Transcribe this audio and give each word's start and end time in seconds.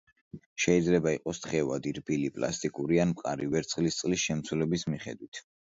შეიძლება 0.63 1.13
იყოს 1.17 1.41
თხევადი, 1.43 1.93
რბილი 1.99 2.33
პლასტიკური 2.39 3.01
ან 3.05 3.15
მყარი, 3.15 3.53
ვერცხლისწყლის 3.55 4.29
შემცველობის 4.31 4.93
მიხედვით. 4.95 5.49